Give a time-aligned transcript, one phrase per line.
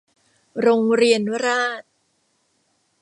[0.61, 1.89] โรงเรียนราษฎร์